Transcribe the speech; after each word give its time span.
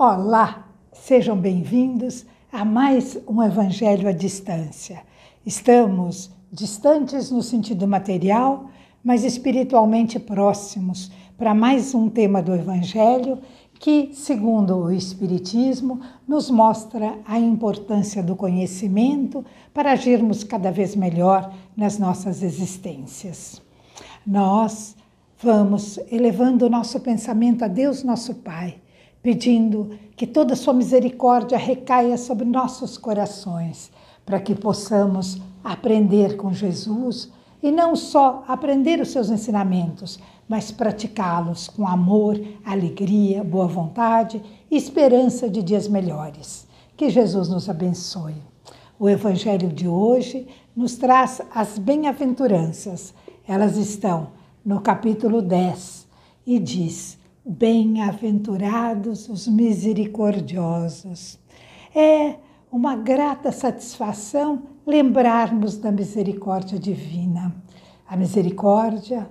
Olá, 0.00 0.68
sejam 0.92 1.36
bem-vindos 1.36 2.24
a 2.52 2.64
mais 2.64 3.18
um 3.26 3.42
Evangelho 3.42 4.08
à 4.08 4.12
distância. 4.12 5.02
Estamos 5.44 6.30
distantes 6.52 7.32
no 7.32 7.42
sentido 7.42 7.84
material, 7.88 8.66
mas 9.02 9.24
espiritualmente 9.24 10.20
próximos 10.20 11.10
para 11.36 11.52
mais 11.52 11.96
um 11.96 12.08
tema 12.08 12.40
do 12.40 12.54
Evangelho 12.54 13.40
que, 13.80 14.10
segundo 14.14 14.76
o 14.76 14.92
Espiritismo, 14.92 16.00
nos 16.28 16.48
mostra 16.48 17.18
a 17.26 17.36
importância 17.36 18.22
do 18.22 18.36
conhecimento 18.36 19.44
para 19.74 19.90
agirmos 19.90 20.44
cada 20.44 20.70
vez 20.70 20.94
melhor 20.94 21.52
nas 21.76 21.98
nossas 21.98 22.44
existências. 22.44 23.60
Nós 24.24 24.94
vamos 25.42 25.98
elevando 26.08 26.66
o 26.66 26.70
nosso 26.70 27.00
pensamento 27.00 27.64
a 27.64 27.68
Deus, 27.68 28.04
nosso 28.04 28.32
Pai 28.36 28.76
pedindo 29.22 29.90
que 30.16 30.26
toda 30.26 30.56
Sua 30.56 30.72
misericórdia 30.72 31.58
recaia 31.58 32.16
sobre 32.16 32.44
nossos 32.44 32.96
corações, 32.96 33.90
para 34.24 34.40
que 34.40 34.54
possamos 34.54 35.40
aprender 35.62 36.36
com 36.36 36.52
Jesus 36.52 37.30
e 37.62 37.70
não 37.70 37.96
só 37.96 38.44
aprender 38.46 39.00
os 39.00 39.10
seus 39.10 39.30
ensinamentos, 39.30 40.18
mas 40.48 40.70
praticá-los 40.70 41.68
com 41.68 41.86
amor, 41.86 42.40
alegria, 42.64 43.42
boa 43.42 43.66
vontade 43.66 44.42
e 44.70 44.76
esperança 44.76 45.48
de 45.48 45.62
dias 45.62 45.88
melhores. 45.88 46.66
Que 46.96 47.10
Jesus 47.10 47.48
nos 47.48 47.68
abençoe. 47.68 48.36
O 48.98 49.08
Evangelho 49.08 49.68
de 49.68 49.86
hoje 49.86 50.46
nos 50.74 50.96
traz 50.96 51.40
as 51.54 51.78
bem-aventuranças. 51.78 53.14
Elas 53.46 53.76
estão 53.76 54.28
no 54.64 54.80
capítulo 54.80 55.40
10 55.40 56.06
e 56.46 56.58
diz: 56.58 57.18
Bem-aventurados 57.50 59.26
os 59.30 59.48
misericordiosos. 59.48 61.38
É 61.94 62.34
uma 62.70 62.94
grata 62.94 63.50
satisfação 63.50 64.64
lembrarmos 64.86 65.78
da 65.78 65.90
misericórdia 65.90 66.78
divina. 66.78 67.56
A 68.06 68.18
misericórdia, 68.18 69.30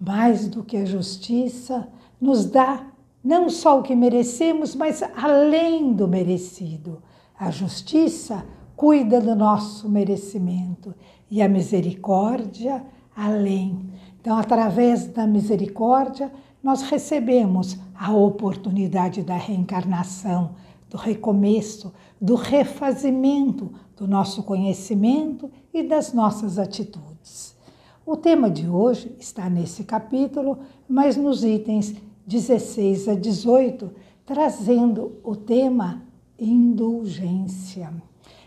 mais 0.00 0.46
do 0.46 0.62
que 0.62 0.76
a 0.76 0.84
justiça, 0.84 1.88
nos 2.20 2.46
dá 2.46 2.86
não 3.22 3.50
só 3.50 3.80
o 3.80 3.82
que 3.82 3.96
merecemos, 3.96 4.76
mas 4.76 5.02
além 5.16 5.92
do 5.92 6.06
merecido. 6.06 7.02
A 7.36 7.50
justiça 7.50 8.46
cuida 8.76 9.20
do 9.20 9.34
nosso 9.34 9.88
merecimento 9.88 10.94
e 11.28 11.42
a 11.42 11.48
misericórdia 11.48 12.84
além. 13.16 13.90
Então, 14.20 14.38
através 14.38 15.06
da 15.06 15.26
misericórdia, 15.26 16.30
nós 16.62 16.82
recebemos 16.82 17.78
a 17.94 18.12
oportunidade 18.12 19.22
da 19.22 19.36
reencarnação, 19.36 20.54
do 20.88 20.96
recomeço, 20.96 21.92
do 22.20 22.34
refazimento 22.34 23.72
do 23.96 24.06
nosso 24.06 24.42
conhecimento 24.42 25.50
e 25.72 25.82
das 25.82 26.12
nossas 26.12 26.58
atitudes. 26.58 27.56
O 28.04 28.16
tema 28.16 28.50
de 28.50 28.68
hoje 28.68 29.16
está 29.18 29.48
nesse 29.48 29.84
capítulo, 29.84 30.58
mas 30.88 31.16
nos 31.16 31.42
itens 31.42 31.94
16 32.26 33.08
a 33.08 33.14
18, 33.14 33.90
trazendo 34.24 35.18
o 35.24 35.34
tema 35.34 36.02
indulgência. 36.38 37.92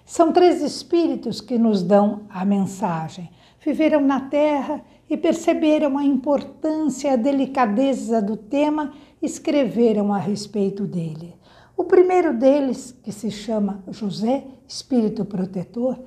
São 0.05 0.31
três 0.31 0.61
espíritos 0.61 1.41
que 1.41 1.57
nos 1.57 1.83
dão 1.83 2.21
a 2.29 2.45
mensagem. 2.45 3.29
Viveram 3.63 4.01
na 4.01 4.21
Terra 4.21 4.83
e 5.09 5.17
perceberam 5.17 5.97
a 5.97 6.03
importância 6.03 7.07
e 7.07 7.11
a 7.11 7.15
delicadeza 7.15 8.21
do 8.21 8.37
tema, 8.37 8.93
escreveram 9.21 10.13
a 10.13 10.17
respeito 10.17 10.85
dele. 10.85 11.35
O 11.75 11.83
primeiro 11.83 12.37
deles, 12.37 12.95
que 13.03 13.11
se 13.11 13.31
chama 13.31 13.83
José, 13.89 14.45
espírito 14.67 15.25
protetor, 15.25 15.97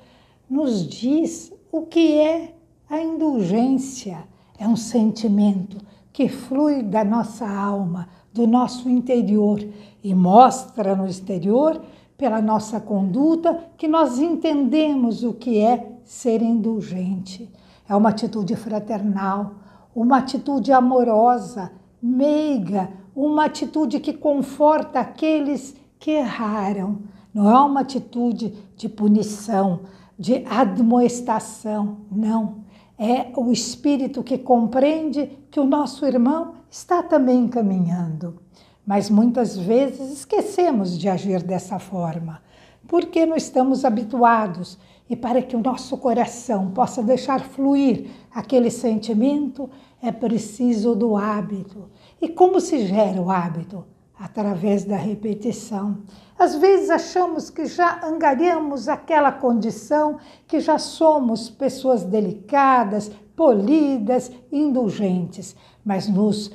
nos 0.48 0.86
diz 0.86 1.52
o 1.72 1.82
que 1.82 2.18
é 2.18 2.54
a 2.88 3.00
indulgência. 3.00 4.24
É 4.58 4.68
um 4.68 4.76
sentimento 4.76 5.78
que 6.12 6.28
flui 6.28 6.82
da 6.82 7.02
nossa 7.02 7.48
alma, 7.48 8.08
do 8.32 8.46
nosso 8.46 8.88
interior 8.88 9.66
e 10.04 10.14
mostra 10.14 10.94
no 10.94 11.06
exterior, 11.06 11.82
pela 12.16 12.40
nossa 12.40 12.78
conduta, 12.78 13.70
que 13.76 13.88
nós 13.88 14.18
entendemos 14.18 15.24
o 15.24 15.32
que 15.32 15.58
é 15.58 15.92
ser 16.04 16.42
indulgente. 16.42 17.50
É 17.92 17.94
uma 17.94 18.08
atitude 18.08 18.56
fraternal, 18.56 19.56
uma 19.94 20.16
atitude 20.16 20.72
amorosa, 20.72 21.70
meiga, 22.00 22.88
uma 23.14 23.44
atitude 23.44 24.00
que 24.00 24.14
conforta 24.14 24.98
aqueles 24.98 25.76
que 25.98 26.12
erraram. 26.12 27.00
Não 27.34 27.50
é 27.50 27.60
uma 27.60 27.80
atitude 27.80 28.54
de 28.78 28.88
punição, 28.88 29.80
de 30.18 30.42
admoestação, 30.48 31.98
não. 32.10 32.64
É 32.98 33.30
o 33.36 33.52
espírito 33.52 34.22
que 34.22 34.38
compreende 34.38 35.26
que 35.50 35.60
o 35.60 35.66
nosso 35.66 36.06
irmão 36.06 36.54
está 36.70 37.02
também 37.02 37.46
caminhando. 37.46 38.40
Mas 38.86 39.10
muitas 39.10 39.54
vezes 39.54 40.10
esquecemos 40.10 40.98
de 40.98 41.10
agir 41.10 41.42
dessa 41.42 41.78
forma, 41.78 42.40
porque 42.88 43.26
não 43.26 43.36
estamos 43.36 43.84
habituados 43.84 44.78
e 45.12 45.16
para 45.16 45.42
que 45.42 45.54
o 45.54 45.60
nosso 45.60 45.98
coração 45.98 46.70
possa 46.70 47.02
deixar 47.02 47.40
fluir 47.40 48.06
aquele 48.34 48.70
sentimento, 48.70 49.68
é 50.00 50.10
preciso 50.10 50.94
do 50.94 51.18
hábito. 51.18 51.90
E 52.18 52.30
como 52.30 52.58
se 52.58 52.86
gera 52.86 53.20
o 53.20 53.30
hábito? 53.30 53.84
Através 54.18 54.84
da 54.84 54.96
repetição. 54.96 55.98
Às 56.38 56.54
vezes 56.54 56.88
achamos 56.88 57.50
que 57.50 57.66
já 57.66 58.00
angariamos 58.02 58.88
aquela 58.88 59.30
condição, 59.30 60.16
que 60.46 60.60
já 60.60 60.78
somos 60.78 61.50
pessoas 61.50 62.04
delicadas, 62.04 63.10
polidas, 63.36 64.32
indulgentes, 64.50 65.54
mas 65.84 66.08
nos 66.08 66.50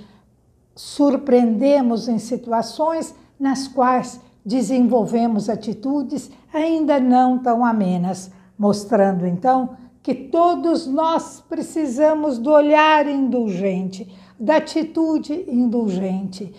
surpreendemos 0.75 2.07
em 2.07 2.17
situações 2.17 3.13
nas 3.40 3.67
quais 3.67 4.19
desenvolvemos 4.44 5.47
atitudes 5.47 6.31
ainda 6.51 7.00
não 7.00 7.38
tão 7.38 7.63
amenas, 7.63 8.31
mostrando 8.57 9.25
então 9.25 9.78
que 10.01 10.16
todos 10.16 10.88
nós 10.88 11.44
precisamos 11.50 12.38
do 12.38 12.51
olhar 12.51 13.07
indulgente, 13.07 14.09
da 14.40 14.57
atitude 14.57 15.45
indulgente. 15.47 16.53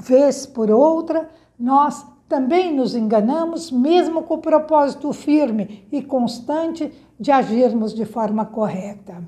Vez 0.00 0.46
por 0.46 0.70
outra, 0.70 1.28
nós 1.58 2.06
também 2.28 2.74
nos 2.74 2.94
enganamos, 2.94 3.70
mesmo 3.70 4.22
com 4.22 4.34
o 4.34 4.38
propósito 4.38 5.12
firme 5.12 5.86
e 5.92 6.02
constante 6.02 6.92
de 7.20 7.30
agirmos 7.30 7.94
de 7.94 8.04
forma 8.04 8.44
correta. 8.46 9.22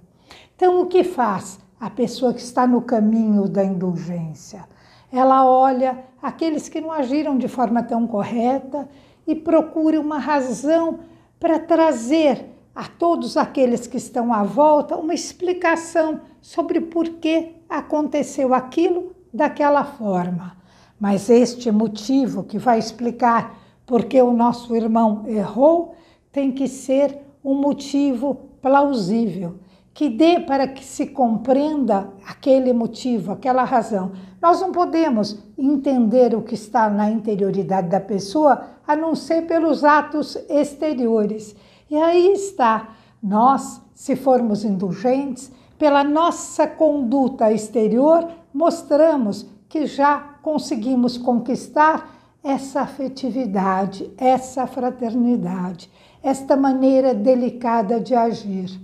Então, 0.56 0.80
o 0.80 0.86
que 0.86 1.04
faz 1.04 1.60
a 1.78 1.88
pessoa 1.88 2.34
que 2.34 2.40
está 2.40 2.66
no 2.66 2.82
caminho 2.82 3.48
da 3.48 3.64
indulgência? 3.64 4.64
Ela 5.12 5.46
olha 5.46 6.04
aqueles 6.20 6.68
que 6.68 6.80
não 6.80 6.90
agiram 6.90 7.38
de 7.38 7.48
forma 7.48 7.82
tão 7.82 8.06
correta 8.06 8.88
e 9.26 9.34
procura 9.34 10.00
uma 10.00 10.18
razão 10.18 11.00
para 11.38 11.58
trazer 11.58 12.44
a 12.74 12.84
todos 12.84 13.36
aqueles 13.36 13.86
que 13.86 13.96
estão 13.96 14.32
à 14.32 14.42
volta 14.42 14.96
uma 14.96 15.14
explicação 15.14 16.20
sobre 16.40 16.80
por 16.80 17.08
que 17.08 17.56
aconteceu 17.68 18.54
aquilo 18.54 19.16
daquela 19.32 19.84
forma. 19.84 20.56
Mas 20.98 21.28
este 21.28 21.70
motivo 21.70 22.44
que 22.44 22.58
vai 22.58 22.78
explicar 22.78 23.56
por 23.86 24.04
que 24.04 24.20
o 24.20 24.32
nosso 24.32 24.74
irmão 24.76 25.24
errou 25.26 25.94
tem 26.30 26.52
que 26.52 26.68
ser 26.68 27.18
um 27.44 27.54
motivo 27.54 28.34
plausível, 28.60 29.56
que 29.94 30.08
dê 30.08 30.40
para 30.40 30.68
que 30.68 30.84
se 30.84 31.06
compreenda 31.06 32.12
aquele 32.26 32.72
motivo, 32.72 33.32
aquela 33.32 33.64
razão. 33.64 34.12
Nós 34.40 34.60
não 34.60 34.70
podemos 34.70 35.38
entender 35.56 36.34
o 36.34 36.42
que 36.42 36.54
está 36.54 36.88
na 36.88 37.10
interioridade 37.10 37.88
da 37.88 38.00
pessoa 38.00 38.64
a 38.88 38.96
não 38.96 39.14
ser 39.14 39.42
pelos 39.46 39.84
atos 39.84 40.36
exteriores. 40.48 41.54
E 41.88 41.96
aí 41.96 42.32
está, 42.32 42.88
nós, 43.22 43.80
se 43.94 44.16
formos 44.16 44.64
indulgentes, 44.64 45.52
pela 45.78 46.02
nossa 46.02 46.66
conduta 46.66 47.52
exterior, 47.52 48.28
mostramos 48.52 49.46
que 49.68 49.86
já 49.86 50.18
conseguimos 50.42 51.16
conquistar 51.16 52.12
essa 52.42 52.80
afetividade, 52.80 54.10
essa 54.16 54.66
fraternidade, 54.66 55.88
esta 56.22 56.56
maneira 56.56 57.14
delicada 57.14 58.00
de 58.00 58.14
agir. 58.14 58.80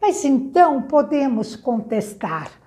Mas 0.00 0.24
então 0.24 0.82
podemos 0.82 1.54
contestar 1.54 2.62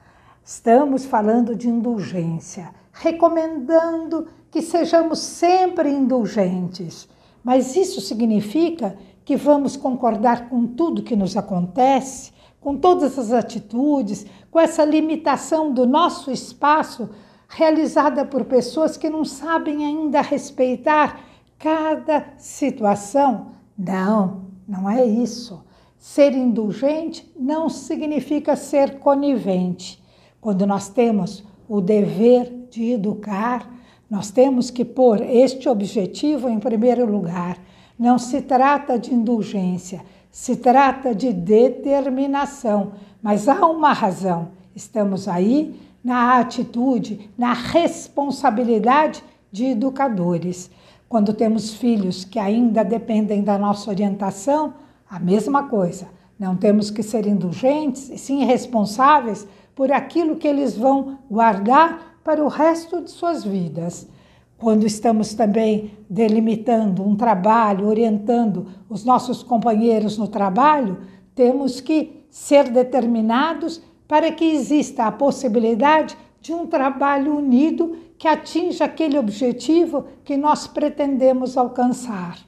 Estamos 0.48 1.06
falando 1.06 1.56
de 1.56 1.68
indulgência, 1.68 2.70
recomendando 2.92 4.28
que 4.56 4.62
sejamos 4.62 5.20
sempre 5.20 5.90
indulgentes. 5.90 7.10
Mas 7.44 7.76
isso 7.76 8.00
significa 8.00 8.98
que 9.26 9.36
vamos 9.36 9.76
concordar 9.76 10.48
com 10.48 10.66
tudo 10.66 11.04
que 11.04 11.14
nos 11.14 11.36
acontece, 11.36 12.32
com 12.62 12.78
todas 12.78 13.20
as 13.20 13.34
atitudes, 13.34 14.26
com 14.50 14.58
essa 14.58 14.86
limitação 14.86 15.74
do 15.74 15.86
nosso 15.86 16.32
espaço 16.32 17.10
realizada 17.50 18.24
por 18.24 18.46
pessoas 18.46 18.96
que 18.96 19.10
não 19.10 19.26
sabem 19.26 19.86
ainda 19.86 20.22
respeitar 20.22 21.20
cada 21.60 22.26
situação. 22.38 23.48
Não, 23.78 24.46
não 24.66 24.90
é 24.90 25.06
isso. 25.06 25.66
Ser 26.00 26.32
indulgente 26.32 27.30
não 27.38 27.68
significa 27.68 28.56
ser 28.56 29.00
conivente. 29.00 30.02
Quando 30.40 30.66
nós 30.66 30.88
temos 30.88 31.44
o 31.68 31.82
dever 31.82 32.68
de 32.70 32.92
educar, 32.92 33.75
nós 34.16 34.32
temos 34.32 34.72
que 34.72 34.86
pôr 34.86 35.22
este 35.22 35.68
objetivo 35.68 36.48
em 36.48 36.58
primeiro 36.58 37.06
lugar. 37.06 37.58
Não 38.00 38.18
se 38.18 38.42
trata 38.42 38.98
de 38.98 39.14
indulgência, 39.14 40.02
se 40.32 40.56
trata 40.56 41.14
de 41.14 41.34
determinação. 41.34 42.94
Mas 43.22 43.50
há 43.50 43.66
uma 43.68 43.92
razão. 43.92 44.52
Estamos 44.74 45.28
aí 45.28 45.78
na 46.02 46.40
atitude, 46.40 47.30
na 47.38 47.52
responsabilidade 47.52 49.22
de 49.52 49.66
educadores. 49.66 50.72
Quando 51.10 51.34
temos 51.34 51.74
filhos 51.74 52.24
que 52.24 52.40
ainda 52.40 52.86
dependem 52.86 53.44
da 53.44 53.58
nossa 53.58 53.90
orientação, 53.90 54.76
a 55.10 55.20
mesma 55.20 55.64
coisa. 55.64 56.08
Não 56.40 56.56
temos 56.56 56.90
que 56.90 57.04
ser 57.04 57.28
indulgentes 57.28 58.10
e 58.10 58.18
sim 58.18 58.46
responsáveis 58.46 59.46
por 59.76 59.92
aquilo 59.92 60.38
que 60.38 60.48
eles 60.48 60.78
vão 60.78 61.20
guardar 61.30 62.15
para 62.26 62.44
o 62.44 62.48
resto 62.48 63.02
de 63.02 63.12
suas 63.12 63.44
vidas. 63.44 64.10
Quando 64.58 64.84
estamos 64.84 65.36
também 65.36 65.92
delimitando 66.10 67.08
um 67.08 67.16
trabalho, 67.16 67.88
orientando 67.88 68.66
os 68.90 69.06
nossos 69.06 69.44
companheiros 69.44 70.18
no 70.18 70.28
trabalho, 70.28 70.98
temos 71.36 71.80
que 71.80 72.26
ser 72.32 72.72
determinados 72.72 73.80
para 74.08 74.32
que 74.32 74.44
exista 74.44 75.06
a 75.06 75.12
possibilidade 75.12 76.18
de 76.42 76.52
um 76.52 76.66
trabalho 76.66 77.38
unido 77.38 77.96
que 78.18 78.28
atinja 78.28 78.86
aquele 78.86 79.20
objetivo 79.20 80.06
que 80.24 80.36
nós 80.36 80.66
pretendemos 80.66 81.56
alcançar. 81.56 82.40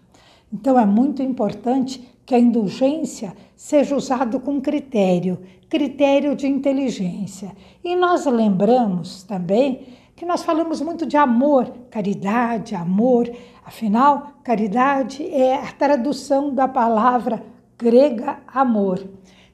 Então 0.52 0.80
é 0.80 0.86
muito 0.88 1.22
importante 1.22 2.17
que 2.28 2.36
a 2.36 2.40
indulgência 2.40 3.34
seja 3.56 3.96
usada 3.96 4.38
com 4.38 4.60
critério, 4.60 5.40
critério 5.70 6.36
de 6.36 6.46
inteligência. 6.46 7.56
E 7.82 7.96
nós 7.96 8.26
lembramos 8.26 9.24
também 9.24 9.88
que 10.14 10.26
nós 10.26 10.44
falamos 10.44 10.82
muito 10.82 11.06
de 11.06 11.16
amor, 11.16 11.72
caridade, 11.90 12.76
amor. 12.76 13.32
Afinal, 13.66 14.34
caridade 14.44 15.24
é 15.24 15.56
a 15.56 15.72
tradução 15.72 16.54
da 16.54 16.68
palavra 16.68 17.42
grega 17.78 18.40
amor. 18.46 19.08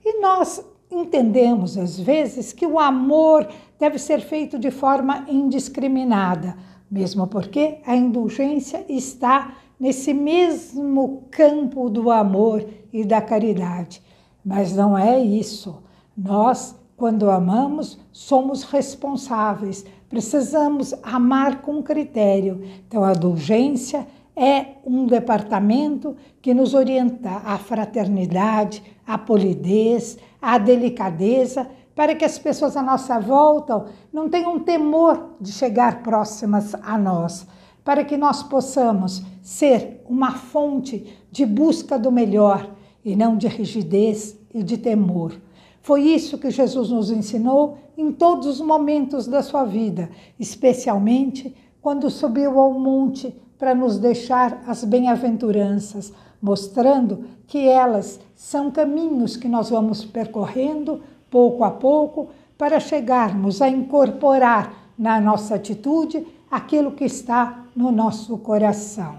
E 0.03 0.19
nós 0.19 0.65
entendemos 0.89 1.77
às 1.77 1.99
vezes 1.99 2.51
que 2.53 2.65
o 2.65 2.79
amor 2.79 3.47
deve 3.77 3.99
ser 3.99 4.19
feito 4.19 4.57
de 4.57 4.71
forma 4.71 5.25
indiscriminada, 5.27 6.57
mesmo 6.89 7.27
porque 7.27 7.77
a 7.85 7.95
indulgência 7.95 8.83
está 8.89 9.57
nesse 9.79 10.13
mesmo 10.13 11.23
campo 11.31 11.89
do 11.89 12.11
amor 12.11 12.65
e 12.91 13.03
da 13.03 13.21
caridade. 13.21 14.01
Mas 14.43 14.75
não 14.75 14.97
é 14.97 15.19
isso. 15.19 15.81
Nós, 16.15 16.75
quando 16.95 17.29
amamos, 17.29 17.99
somos 18.11 18.63
responsáveis, 18.63 19.85
precisamos 20.09 20.93
amar 21.01 21.61
com 21.61 21.81
critério. 21.81 22.61
Então, 22.87 23.03
a 23.03 23.13
indulgência 23.13 24.07
é 24.35 24.77
um 24.85 25.05
departamento 25.05 26.15
que 26.41 26.53
nos 26.53 26.73
orienta 26.73 27.29
à 27.45 27.57
fraternidade, 27.57 28.83
à 29.05 29.17
polidez, 29.17 30.17
à 30.41 30.57
delicadeza, 30.57 31.67
para 31.95 32.15
que 32.15 32.25
as 32.25 32.39
pessoas 32.39 32.75
à 32.75 32.81
nossa 32.81 33.19
volta 33.19 33.85
não 34.11 34.27
tenham 34.27 34.59
temor 34.59 35.35
de 35.39 35.51
chegar 35.51 36.01
próximas 36.01 36.73
a 36.75 36.97
nós, 36.97 37.47
para 37.83 38.03
que 38.03 38.17
nós 38.17 38.41
possamos 38.43 39.23
ser 39.41 40.01
uma 40.07 40.31
fonte 40.31 41.17
de 41.31 41.45
busca 41.45 41.97
do 41.99 42.11
melhor 42.11 42.69
e 43.03 43.15
não 43.15 43.37
de 43.37 43.47
rigidez 43.47 44.37
e 44.53 44.63
de 44.63 44.77
temor. 44.77 45.33
Foi 45.81 46.01
isso 46.01 46.37
que 46.37 46.49
Jesus 46.49 46.89
nos 46.89 47.11
ensinou 47.11 47.77
em 47.97 48.11
todos 48.11 48.47
os 48.47 48.61
momentos 48.61 49.27
da 49.27 49.43
sua 49.43 49.65
vida, 49.65 50.09
especialmente 50.39 51.53
quando 51.81 52.09
subiu 52.09 52.57
ao 52.57 52.73
monte 52.73 53.35
para 53.59 53.75
nos 53.75 53.99
deixar 53.99 54.63
as 54.65 54.83
bem-aventuranças, 54.85 56.13
mostrando 56.41 57.25
que 57.45 57.67
elas 57.67 58.19
são 58.33 58.71
caminhos 58.71 59.35
que 59.35 59.47
nós 59.47 59.69
vamos 59.69 60.05
percorrendo 60.05 61.01
pouco 61.29 61.63
a 61.63 61.71
pouco 61.71 62.29
para 62.57 62.79
chegarmos 62.79 63.61
a 63.61 63.67
incorporar 63.67 64.91
na 64.97 65.19
nossa 65.19 65.55
atitude 65.55 66.25
aquilo 66.55 66.91
que 66.91 67.05
está 67.05 67.65
no 67.75 67.91
nosso 67.91 68.37
coração. 68.37 69.17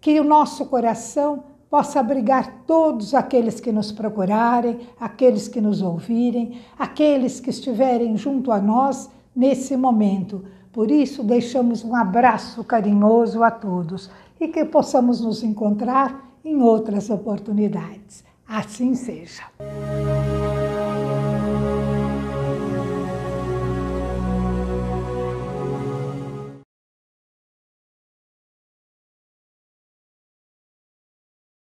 Que 0.00 0.20
o 0.20 0.24
nosso 0.24 0.66
coração 0.66 1.44
possa 1.70 2.00
abrigar 2.00 2.62
todos 2.66 3.14
aqueles 3.14 3.60
que 3.60 3.72
nos 3.72 3.90
procurarem, 3.90 4.80
aqueles 5.00 5.48
que 5.48 5.60
nos 5.60 5.82
ouvirem, 5.82 6.60
aqueles 6.78 7.40
que 7.40 7.50
estiverem 7.50 8.16
junto 8.16 8.52
a 8.52 8.60
nós 8.60 9.10
nesse 9.34 9.76
momento 9.76 10.44
por 10.74 10.90
isso, 10.90 11.22
deixamos 11.22 11.84
um 11.84 11.94
abraço 11.94 12.64
carinhoso 12.64 13.44
a 13.44 13.50
todos 13.50 14.10
e 14.40 14.48
que 14.48 14.64
possamos 14.64 15.20
nos 15.20 15.44
encontrar 15.44 16.32
em 16.44 16.60
outras 16.60 17.10
oportunidades. 17.10 18.24
Assim 18.44 18.96
seja. 18.96 19.44